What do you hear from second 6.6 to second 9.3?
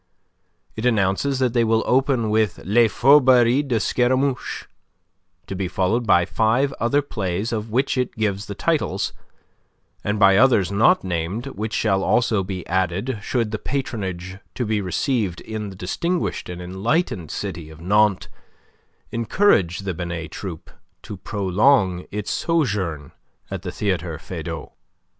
other plays of which it gives the titles,